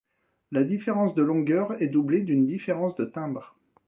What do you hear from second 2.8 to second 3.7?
de timbre.